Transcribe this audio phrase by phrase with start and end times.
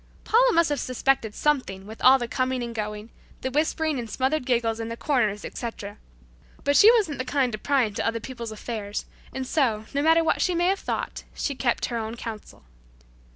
[0.23, 3.11] Paula must have suspected something with all the coming and going;
[3.41, 5.97] the whispering and smothered giggles in corners, etc.,
[6.63, 10.23] but she wasn't the kind to pry into other people's affairs, and so, no matter
[10.23, 12.63] what she may have thought, she kept her own counsel.